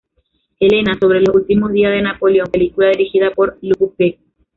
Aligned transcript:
Helena", 0.59 0.97
sobre 0.99 1.21
los 1.21 1.35
últimos 1.35 1.71
días 1.73 1.91
de 1.91 2.01
Napoleón, 2.01 2.47
película 2.51 2.89
dirigida 2.89 3.29
por 3.35 3.59
Lupu 3.61 3.93
Pick. 3.93 4.17